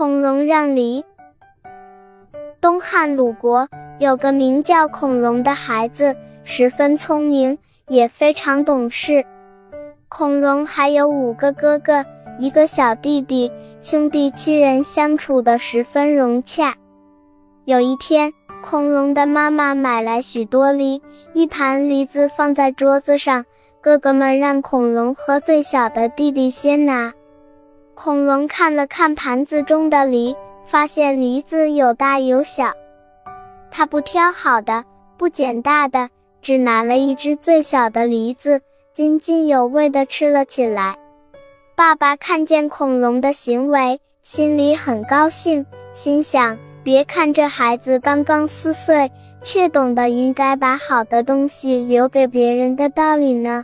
[0.00, 1.04] 孔融让梨。
[2.58, 9.26] 东汉鲁国有个名叫孔融的孩子，十分聪明，也非常懂事。
[10.08, 12.02] 孔融还有五个哥哥，
[12.38, 13.52] 一个小弟弟，
[13.82, 16.74] 兄弟七人相处的十分融洽。
[17.66, 18.32] 有一天，
[18.62, 21.02] 孔融的妈妈买来许多梨，
[21.34, 23.44] 一盘梨子放在桌子上，
[23.82, 27.12] 哥哥们让孔融和最小的弟弟先拿。
[28.02, 32.72] 孔融看了看盘子中的梨，发现梨子有大有小，
[33.70, 34.86] 他不挑好的，
[35.18, 36.08] 不捡大的，
[36.40, 38.62] 只拿了一只最小的梨子，
[38.94, 40.96] 津津有味地吃了起来。
[41.76, 53.62] 爸爸看见孔融的行为，心里很高兴，心想：别看这孩子刚刚四岁，却懂得应该把好的东西留给别人的道理呢。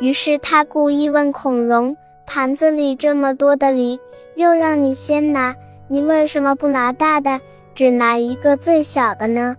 [0.00, 1.96] 于是他故意问孔融。
[2.28, 3.98] 盘子里这么多的梨，
[4.34, 5.56] 又让你先拿，
[5.88, 7.40] 你为什么不拿大的，
[7.74, 9.56] 只拿一个最小的呢？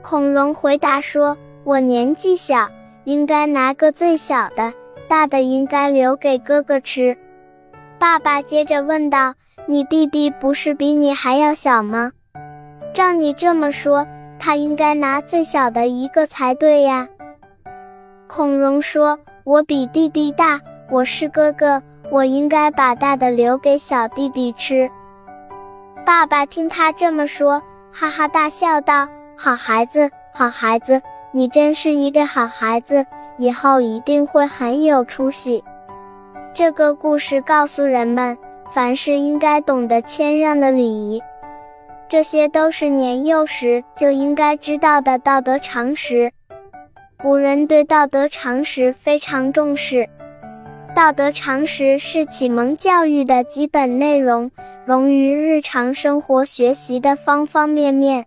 [0.00, 2.68] 孔融回答说：“我年纪小，
[3.02, 4.72] 应该拿个最小的，
[5.08, 7.18] 大的应该留给哥哥吃。”
[7.98, 9.34] 爸爸接着问道
[9.66, 12.12] ：“你弟弟不是比你还要小吗？
[12.94, 14.06] 照你这么说，
[14.38, 17.08] 他应该拿最小的一个才对呀？”
[18.28, 24.90] 孔融说：“我比弟弟大。”我是哥哥，我应该把大的留给小弟弟吃。
[26.06, 33.04] 爸爸听他这么说，哈哈大笑道：“好孩子，好孩子，你真是一个好孩子，
[33.36, 35.62] 以后一定会很有出息。”
[36.54, 38.38] 这个故事告诉人们，
[38.70, 41.22] 凡事应该懂得谦让的礼仪，
[42.08, 46.32] 这些都是年幼时就应该知道的道德常识。
[47.18, 50.08] 古人对道德常识非常重视。
[50.98, 54.50] 道德常识是启蒙教育的基本内容，
[54.84, 58.26] 融于日常生活学习的方方面面。